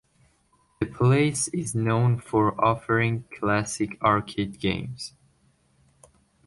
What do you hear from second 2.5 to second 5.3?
offering classic arcade games.